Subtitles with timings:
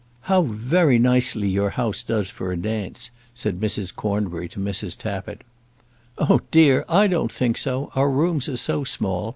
[0.21, 3.95] "How very nicely your house does for a dance," said Mrs.
[3.95, 4.97] Cornbury to Mrs.
[4.97, 5.43] Tappitt.
[6.17, 7.91] "Oh dear, I don't think so.
[7.95, 9.29] Our rooms are so small.